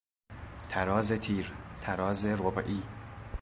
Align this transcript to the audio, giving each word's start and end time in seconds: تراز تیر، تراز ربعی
تراز 0.69 1.11
تیر، 1.11 1.53
تراز 1.81 2.25
ربعی 2.25 2.83